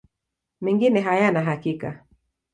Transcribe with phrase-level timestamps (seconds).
[0.61, 2.05] Mengine hayana hakika.